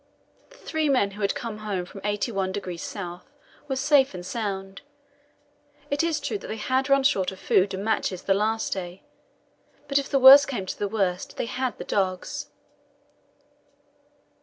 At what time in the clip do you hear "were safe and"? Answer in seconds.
3.67-4.25